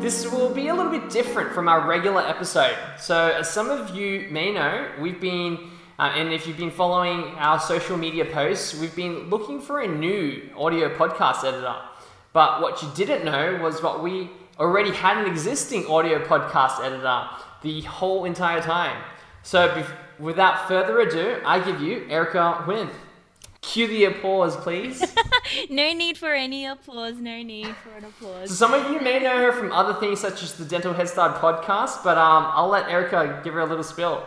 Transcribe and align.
This 0.00 0.30
will 0.30 0.54
be 0.54 0.68
a 0.68 0.74
little 0.74 0.92
bit 0.92 1.10
different 1.10 1.52
from 1.52 1.68
our 1.68 1.86
regular 1.86 2.22
episode. 2.22 2.76
So, 3.00 3.32
as 3.32 3.50
some 3.50 3.68
of 3.68 3.96
you 3.96 4.28
may 4.30 4.52
know, 4.52 4.88
we've 5.00 5.20
been, 5.20 5.58
uh, 5.98 6.12
and 6.14 6.32
if 6.32 6.46
you've 6.46 6.56
been 6.56 6.70
following 6.70 7.24
our 7.36 7.58
social 7.58 7.96
media 7.96 8.24
posts, 8.24 8.78
we've 8.78 8.94
been 8.94 9.28
looking 9.28 9.60
for 9.60 9.80
a 9.80 9.88
new 9.88 10.50
audio 10.56 10.94
podcast 10.94 11.42
editor. 11.42 11.74
But 12.32 12.62
what 12.62 12.80
you 12.80 12.88
didn't 12.94 13.24
know 13.24 13.58
was 13.60 13.82
what 13.82 14.00
we 14.00 14.30
already 14.60 14.92
had 14.92 15.18
an 15.18 15.26
existing 15.26 15.86
audio 15.86 16.24
podcast 16.24 16.80
editor 16.80 17.24
the 17.62 17.80
whole 17.80 18.24
entire 18.24 18.62
time. 18.62 19.02
So, 19.42 19.68
bef- 19.68 19.96
without 20.20 20.68
further 20.68 21.00
ado, 21.00 21.42
I 21.44 21.58
give 21.58 21.80
you 21.80 22.06
Erica 22.08 22.64
Wynn. 22.68 22.88
Cue 23.68 23.86
the 23.86 24.04
applause, 24.04 24.56
please. 24.56 25.04
no 25.68 25.92
need 25.92 26.16
for 26.16 26.32
any 26.32 26.64
applause. 26.64 27.16
No 27.16 27.42
need 27.42 27.76
for 27.76 27.90
an 27.98 28.06
applause. 28.06 28.56
Some 28.56 28.72
of 28.72 28.90
you 28.90 28.98
may 28.98 29.18
know 29.18 29.36
her 29.36 29.52
from 29.52 29.72
other 29.72 29.92
things 30.00 30.20
such 30.20 30.42
as 30.42 30.54
the 30.54 30.64
Dental 30.64 30.94
Head 30.94 31.06
Start 31.06 31.36
podcast, 31.36 32.02
but 32.02 32.16
um, 32.16 32.50
I'll 32.54 32.68
let 32.68 32.88
Erica 32.88 33.42
give 33.44 33.52
her 33.52 33.60
a 33.60 33.66
little 33.66 33.84
spill. 33.84 34.26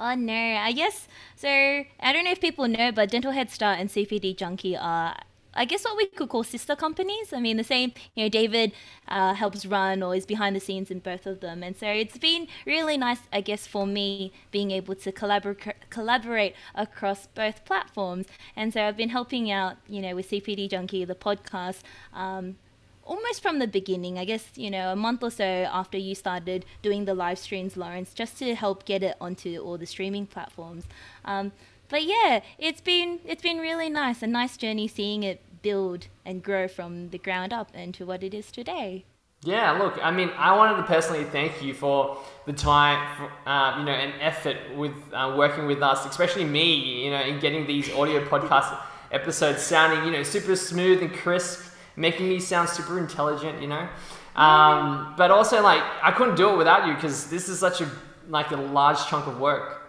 Oh 0.00 0.16
no, 0.16 0.34
I 0.34 0.72
guess 0.72 1.06
so. 1.36 1.48
I 1.48 2.12
don't 2.12 2.24
know 2.24 2.32
if 2.32 2.40
people 2.40 2.66
know, 2.66 2.90
but 2.90 3.08
Dental 3.08 3.30
Head 3.30 3.50
Start 3.50 3.78
and 3.78 3.88
CPD 3.88 4.36
Junkie 4.36 4.76
are 4.76 5.14
I 5.54 5.64
guess 5.64 5.84
what 5.84 5.96
we 5.96 6.06
could 6.06 6.28
call 6.28 6.44
sister 6.44 6.76
companies. 6.76 7.32
I 7.32 7.40
mean, 7.40 7.56
the 7.56 7.64
same, 7.64 7.92
you 8.14 8.24
know, 8.24 8.28
David 8.28 8.72
uh, 9.08 9.34
helps 9.34 9.66
run 9.66 10.02
or 10.02 10.14
is 10.14 10.26
behind 10.26 10.54
the 10.54 10.60
scenes 10.60 10.90
in 10.90 11.00
both 11.00 11.26
of 11.26 11.40
them. 11.40 11.62
And 11.62 11.76
so 11.76 11.86
it's 11.86 12.18
been 12.18 12.46
really 12.66 12.96
nice, 12.96 13.20
I 13.32 13.40
guess, 13.40 13.66
for 13.66 13.86
me 13.86 14.32
being 14.50 14.70
able 14.70 14.94
to 14.96 15.12
collabor- 15.12 15.74
collaborate 15.90 16.54
across 16.74 17.26
both 17.28 17.64
platforms. 17.64 18.26
And 18.54 18.72
so 18.72 18.82
I've 18.84 18.96
been 18.96 19.10
helping 19.10 19.50
out, 19.50 19.76
you 19.88 20.00
know, 20.00 20.14
with 20.14 20.30
CPD 20.30 20.70
Junkie, 20.70 21.04
the 21.04 21.14
podcast. 21.14 21.80
Um, 22.14 22.56
almost 23.04 23.42
from 23.42 23.58
the 23.58 23.66
beginning, 23.66 24.18
I 24.18 24.24
guess, 24.24 24.50
you 24.54 24.70
know, 24.70 24.92
a 24.92 24.96
month 24.96 25.22
or 25.24 25.30
so 25.30 25.44
after 25.44 25.98
you 25.98 26.14
started 26.14 26.64
doing 26.80 27.06
the 27.06 27.14
live 27.14 27.38
streams, 27.40 27.76
Lawrence, 27.76 28.14
just 28.14 28.38
to 28.38 28.54
help 28.54 28.84
get 28.84 29.02
it 29.02 29.16
onto 29.20 29.58
all 29.58 29.76
the 29.76 29.86
streaming 29.86 30.26
platforms. 30.26 30.84
Um, 31.24 31.50
but 31.90 32.04
yeah, 32.04 32.40
it's 32.58 32.80
been 32.80 33.20
it's 33.24 33.42
been 33.42 33.58
really 33.58 33.90
nice, 33.90 34.22
a 34.22 34.26
nice 34.26 34.56
journey 34.56 34.88
seeing 34.88 35.22
it 35.22 35.42
build 35.62 36.06
and 36.24 36.42
grow 36.42 36.68
from 36.68 37.10
the 37.10 37.18
ground 37.18 37.52
up 37.52 37.74
into 37.74 38.06
what 38.06 38.22
it 38.22 38.32
is 38.32 38.50
today. 38.50 39.04
Yeah, 39.42 39.72
look, 39.72 39.98
I 40.02 40.10
mean, 40.10 40.30
I 40.36 40.54
wanted 40.54 40.76
to 40.76 40.82
personally 40.82 41.24
thank 41.24 41.62
you 41.62 41.72
for 41.72 42.18
the 42.44 42.52
time, 42.52 43.30
uh, 43.46 43.76
you 43.78 43.84
know, 43.86 43.92
and 43.92 44.12
effort 44.20 44.58
with 44.76 44.92
uh, 45.14 45.34
working 45.36 45.66
with 45.66 45.82
us, 45.82 46.04
especially 46.04 46.44
me, 46.44 47.04
you 47.04 47.10
know, 47.10 47.22
in 47.22 47.40
getting 47.40 47.66
these 47.66 47.90
audio 47.92 48.22
podcast 48.26 48.78
episodes 49.10 49.62
sounding, 49.62 50.04
you 50.04 50.10
know, 50.10 50.22
super 50.22 50.54
smooth 50.54 51.02
and 51.02 51.12
crisp, 51.14 51.72
making 51.96 52.28
me 52.28 52.38
sound 52.38 52.68
super 52.68 52.98
intelligent, 52.98 53.62
you 53.62 53.68
know. 53.68 53.88
Um, 54.36 55.14
but 55.16 55.30
also, 55.30 55.62
like, 55.62 55.82
I 56.02 56.12
couldn't 56.12 56.36
do 56.36 56.50
it 56.50 56.58
without 56.58 56.86
you 56.86 56.94
because 56.94 57.30
this 57.30 57.48
is 57.48 57.58
such 57.58 57.80
a 57.80 57.90
like 58.28 58.50
a 58.50 58.56
large 58.56 58.98
chunk 59.06 59.26
of 59.26 59.40
work. 59.40 59.79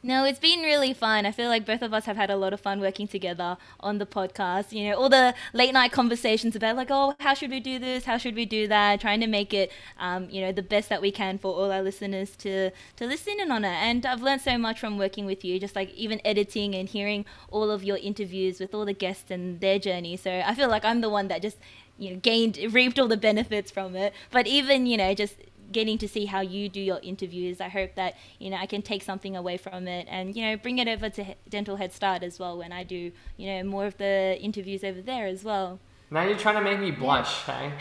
No, 0.00 0.24
it's 0.24 0.38
been 0.38 0.60
really 0.60 0.92
fun. 0.94 1.26
I 1.26 1.32
feel 1.32 1.48
like 1.48 1.66
both 1.66 1.82
of 1.82 1.92
us 1.92 2.04
have 2.04 2.16
had 2.16 2.30
a 2.30 2.36
lot 2.36 2.52
of 2.52 2.60
fun 2.60 2.78
working 2.80 3.08
together 3.08 3.56
on 3.80 3.98
the 3.98 4.06
podcast. 4.06 4.70
You 4.70 4.88
know, 4.88 4.96
all 4.96 5.08
the 5.08 5.34
late 5.52 5.72
night 5.74 5.90
conversations 5.90 6.54
about 6.54 6.76
like, 6.76 6.86
oh, 6.90 7.16
how 7.18 7.34
should 7.34 7.50
we 7.50 7.58
do 7.58 7.80
this? 7.80 8.04
How 8.04 8.16
should 8.16 8.36
we 8.36 8.44
do 8.46 8.68
that? 8.68 9.00
Trying 9.00 9.20
to 9.20 9.26
make 9.26 9.52
it, 9.52 9.72
um, 9.98 10.30
you 10.30 10.40
know, 10.40 10.52
the 10.52 10.62
best 10.62 10.88
that 10.90 11.02
we 11.02 11.10
can 11.10 11.36
for 11.36 11.52
all 11.52 11.72
our 11.72 11.82
listeners 11.82 12.36
to 12.36 12.70
to 12.96 13.06
listen 13.06 13.40
in 13.40 13.50
on 13.50 13.64
it. 13.64 13.74
And 13.74 14.06
I've 14.06 14.22
learned 14.22 14.42
so 14.42 14.56
much 14.56 14.78
from 14.78 14.98
working 14.98 15.26
with 15.26 15.44
you, 15.44 15.58
just 15.58 15.74
like 15.74 15.92
even 15.94 16.20
editing 16.24 16.76
and 16.76 16.88
hearing 16.88 17.24
all 17.50 17.68
of 17.68 17.82
your 17.82 17.96
interviews 17.96 18.60
with 18.60 18.74
all 18.74 18.84
the 18.84 18.94
guests 18.94 19.32
and 19.32 19.60
their 19.60 19.80
journey. 19.80 20.16
So 20.16 20.30
I 20.46 20.54
feel 20.54 20.68
like 20.68 20.84
I'm 20.84 21.00
the 21.00 21.10
one 21.10 21.26
that 21.26 21.42
just 21.42 21.56
you 21.98 22.12
know 22.12 22.16
gained 22.20 22.56
reaped 22.72 23.00
all 23.00 23.08
the 23.08 23.16
benefits 23.16 23.72
from 23.72 23.96
it. 23.96 24.12
But 24.30 24.46
even 24.46 24.86
you 24.86 24.96
know 24.96 25.12
just 25.14 25.34
getting 25.70 25.98
to 25.98 26.08
see 26.08 26.26
how 26.26 26.40
you 26.40 26.68
do 26.68 26.80
your 26.80 27.00
interviews. 27.02 27.60
I 27.60 27.68
hope 27.68 27.94
that 27.94 28.16
you 28.38 28.50
know 28.50 28.56
I 28.56 28.66
can 28.66 28.82
take 28.82 29.02
something 29.02 29.36
away 29.36 29.56
from 29.56 29.88
it 29.88 30.06
and 30.10 30.36
you 30.36 30.44
know 30.44 30.56
bring 30.56 30.78
it 30.78 30.88
over 30.88 31.08
to 31.10 31.34
Dental 31.48 31.76
Head 31.76 31.92
Start 31.92 32.22
as 32.22 32.38
well 32.38 32.58
when 32.58 32.72
I 32.72 32.84
do 32.84 33.12
you 33.36 33.46
know 33.46 33.62
more 33.64 33.86
of 33.86 33.96
the 33.98 34.38
interviews 34.40 34.84
over 34.84 35.00
there 35.00 35.26
as 35.26 35.44
well. 35.44 35.78
Now 36.10 36.22
you're 36.22 36.38
trying 36.38 36.56
to 36.56 36.62
make 36.62 36.80
me 36.80 36.90
blush, 36.90 37.42
hey? 37.42 37.72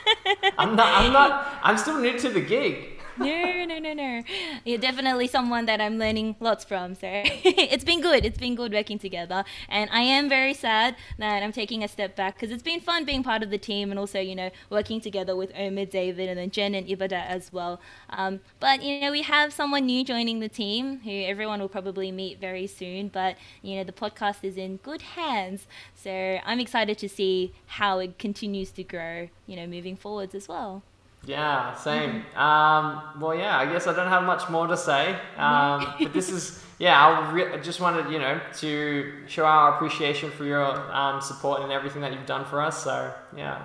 I'm 0.58 0.76
not. 0.76 1.02
I'm 1.02 1.12
not. 1.12 1.58
I'm 1.62 1.78
still 1.78 1.98
new 1.98 2.18
to 2.18 2.28
the 2.28 2.42
gig 2.42 2.99
no, 3.24 3.66
no, 3.66 3.78
no, 3.78 3.92
no. 3.92 4.22
You're 4.64 4.78
definitely 4.78 5.26
someone 5.26 5.66
that 5.66 5.78
I'm 5.78 5.98
learning 5.98 6.36
lots 6.40 6.64
from. 6.64 6.94
So 6.94 7.00
it's 7.04 7.84
been 7.84 8.00
good. 8.00 8.24
It's 8.24 8.38
been 8.38 8.54
good 8.54 8.72
working 8.72 8.98
together. 8.98 9.44
And 9.68 9.90
I 9.90 10.00
am 10.00 10.26
very 10.30 10.54
sad 10.54 10.96
that 11.18 11.42
I'm 11.42 11.52
taking 11.52 11.84
a 11.84 11.88
step 11.88 12.16
back 12.16 12.36
because 12.36 12.50
it's 12.50 12.62
been 12.62 12.80
fun 12.80 13.04
being 13.04 13.22
part 13.22 13.42
of 13.42 13.50
the 13.50 13.58
team 13.58 13.90
and 13.90 13.98
also, 13.98 14.20
you 14.20 14.34
know, 14.34 14.50
working 14.70 15.02
together 15.02 15.36
with 15.36 15.52
Omid, 15.52 15.90
David, 15.90 16.30
and 16.30 16.38
then 16.38 16.50
Jen 16.50 16.74
and 16.74 16.86
Ibada 16.86 17.26
as 17.26 17.52
well. 17.52 17.78
Um, 18.08 18.40
but, 18.58 18.82
you 18.82 19.00
know, 19.02 19.10
we 19.10 19.20
have 19.20 19.52
someone 19.52 19.84
new 19.84 20.02
joining 20.02 20.40
the 20.40 20.48
team 20.48 21.00
who 21.00 21.10
everyone 21.10 21.60
will 21.60 21.68
probably 21.68 22.10
meet 22.10 22.40
very 22.40 22.66
soon. 22.66 23.08
But, 23.08 23.36
you 23.60 23.76
know, 23.76 23.84
the 23.84 23.92
podcast 23.92 24.44
is 24.44 24.56
in 24.56 24.78
good 24.78 25.02
hands. 25.02 25.66
So 25.94 26.38
I'm 26.42 26.58
excited 26.58 26.96
to 26.96 27.08
see 27.08 27.52
how 27.66 27.98
it 27.98 28.18
continues 28.18 28.70
to 28.72 28.82
grow, 28.82 29.28
you 29.46 29.56
know, 29.56 29.66
moving 29.66 29.94
forwards 29.94 30.34
as 30.34 30.48
well. 30.48 30.82
Yeah, 31.24 31.74
same. 31.74 32.24
Um, 32.34 33.20
well, 33.20 33.34
yeah, 33.34 33.58
I 33.58 33.70
guess 33.70 33.86
I 33.86 33.94
don't 33.94 34.08
have 34.08 34.22
much 34.24 34.48
more 34.48 34.66
to 34.66 34.76
say. 34.76 35.16
Um, 35.36 35.94
but 36.00 36.12
this 36.12 36.30
is, 36.30 36.64
yeah, 36.78 37.04
I 37.04 37.30
re- 37.30 37.60
just 37.62 37.80
wanted, 37.80 38.10
you 38.10 38.18
know, 38.18 38.40
to 38.58 39.12
show 39.26 39.44
our 39.44 39.74
appreciation 39.74 40.30
for 40.30 40.44
your 40.44 40.64
um, 40.92 41.20
support 41.20 41.62
and 41.62 41.70
everything 41.70 42.02
that 42.02 42.12
you've 42.12 42.26
done 42.26 42.44
for 42.44 42.60
us. 42.60 42.82
So, 42.82 43.12
yeah. 43.36 43.64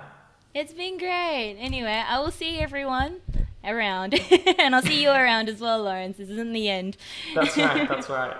It's 0.54 0.72
been 0.72 0.98
great. 0.98 1.56
Anyway, 1.58 2.02
I 2.06 2.18
will 2.20 2.30
see 2.30 2.58
everyone 2.58 3.20
around. 3.64 4.14
and 4.58 4.74
I'll 4.74 4.82
see 4.82 5.02
you 5.02 5.10
around 5.10 5.48
as 5.48 5.60
well, 5.60 5.82
Lawrence. 5.82 6.18
This 6.18 6.28
isn't 6.30 6.52
the 6.52 6.68
end. 6.68 6.96
That's 7.34 7.56
right. 7.56 7.88
That's 7.88 8.08
right. 8.08 8.36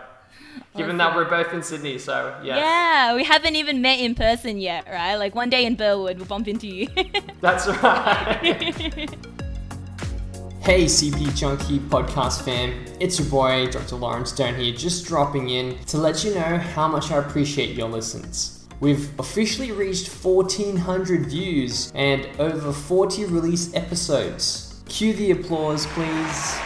Given 0.76 0.98
that 0.98 1.16
we're 1.16 1.28
both 1.28 1.52
in 1.54 1.62
Sydney, 1.62 1.98
so 1.98 2.38
yeah. 2.42 2.56
Yeah, 2.56 3.14
we 3.14 3.24
haven't 3.24 3.56
even 3.56 3.80
met 3.80 3.98
in 3.98 4.14
person 4.14 4.58
yet, 4.58 4.86
right? 4.86 5.16
Like 5.16 5.34
one 5.34 5.48
day 5.48 5.64
in 5.64 5.74
Burwood, 5.74 6.18
we'll 6.18 6.26
bump 6.26 6.48
into 6.48 6.66
you. 6.66 6.88
That's 7.40 7.66
right. 7.66 8.38
hey, 10.60 10.84
CP 10.84 11.34
Junkie 11.34 11.78
podcast 11.78 12.42
fam. 12.42 12.84
It's 13.00 13.18
your 13.18 13.28
boy, 13.28 13.68
Dr. 13.70 13.96
Lawrence 13.96 14.32
Stone 14.32 14.56
here, 14.56 14.74
just 14.74 15.06
dropping 15.06 15.48
in 15.48 15.78
to 15.86 15.96
let 15.98 16.24
you 16.24 16.34
know 16.34 16.58
how 16.58 16.88
much 16.88 17.10
I 17.10 17.18
appreciate 17.18 17.74
your 17.74 17.88
listens. 17.88 18.66
We've 18.78 19.18
officially 19.18 19.72
reached 19.72 20.08
1400 20.08 21.26
views 21.26 21.90
and 21.94 22.28
over 22.38 22.72
40 22.72 23.24
release 23.24 23.72
episodes. 23.74 24.82
Cue 24.86 25.14
the 25.14 25.30
applause, 25.30 25.86
please. 25.86 26.58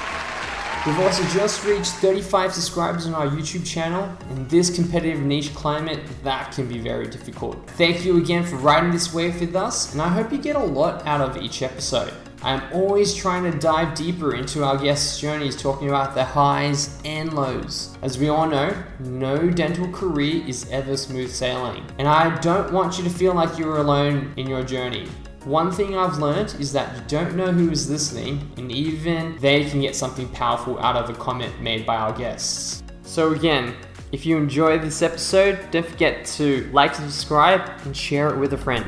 We've 0.86 0.98
also 1.00 1.22
just 1.24 1.62
reached 1.66 1.92
35 1.96 2.54
subscribers 2.54 3.06
on 3.06 3.12
our 3.12 3.26
YouTube 3.26 3.66
channel. 3.66 4.10
In 4.30 4.48
this 4.48 4.74
competitive 4.74 5.20
niche 5.20 5.54
climate, 5.54 6.00
that 6.24 6.52
can 6.52 6.68
be 6.68 6.78
very 6.78 7.06
difficult. 7.06 7.68
Thank 7.72 8.02
you 8.02 8.16
again 8.16 8.44
for 8.44 8.56
riding 8.56 8.90
this 8.90 9.12
wave 9.12 9.38
with 9.40 9.54
us, 9.54 9.92
and 9.92 10.00
I 10.00 10.08
hope 10.08 10.32
you 10.32 10.38
get 10.38 10.56
a 10.56 10.64
lot 10.64 11.06
out 11.06 11.20
of 11.20 11.36
each 11.36 11.60
episode. 11.60 12.14
I'm 12.42 12.62
always 12.72 13.14
trying 13.14 13.42
to 13.52 13.58
dive 13.58 13.94
deeper 13.94 14.34
into 14.34 14.64
our 14.64 14.78
guests' 14.78 15.20
journeys, 15.20 15.60
talking 15.60 15.90
about 15.90 16.14
their 16.14 16.24
highs 16.24 16.98
and 17.04 17.34
lows. 17.34 17.94
As 18.00 18.16
we 18.16 18.30
all 18.30 18.48
know, 18.48 18.74
no 19.00 19.50
dental 19.50 19.86
career 19.92 20.42
is 20.46 20.66
ever 20.70 20.96
smooth 20.96 21.30
sailing, 21.30 21.84
and 21.98 22.08
I 22.08 22.38
don't 22.38 22.72
want 22.72 22.96
you 22.96 23.04
to 23.04 23.10
feel 23.10 23.34
like 23.34 23.58
you're 23.58 23.76
alone 23.76 24.32
in 24.38 24.48
your 24.48 24.62
journey. 24.62 25.06
One 25.44 25.72
thing 25.72 25.96
I've 25.96 26.18
learned 26.18 26.54
is 26.60 26.70
that 26.74 26.94
you 26.94 27.02
don't 27.08 27.34
know 27.34 27.50
who 27.50 27.70
is 27.70 27.88
listening, 27.88 28.52
and 28.58 28.70
even 28.70 29.38
they 29.38 29.64
can 29.64 29.80
get 29.80 29.96
something 29.96 30.28
powerful 30.28 30.78
out 30.80 30.96
of 30.96 31.08
a 31.08 31.14
comment 31.14 31.62
made 31.62 31.86
by 31.86 31.96
our 31.96 32.12
guests. 32.12 32.82
So, 33.04 33.32
again, 33.32 33.74
if 34.12 34.26
you 34.26 34.36
enjoyed 34.36 34.82
this 34.82 35.00
episode, 35.00 35.70
don't 35.70 35.86
forget 35.86 36.26
to 36.36 36.68
like 36.74 36.94
subscribe 36.94 37.62
and 37.86 37.96
share 37.96 38.28
it 38.28 38.38
with 38.38 38.52
a 38.52 38.58
friend. 38.58 38.84